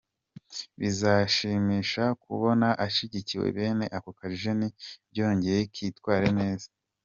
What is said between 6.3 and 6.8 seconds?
neza.